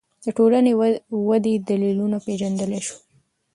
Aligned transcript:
د 0.23 0.25
ټولنې 0.37 0.71
ودې 1.27 1.53
دلیلونه 1.69 2.17
پېژندلی 2.25 2.79
شو 2.85 2.95